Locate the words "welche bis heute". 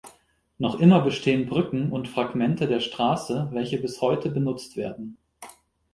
3.51-4.31